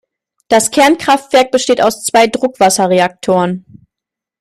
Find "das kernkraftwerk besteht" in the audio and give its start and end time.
0.47-1.79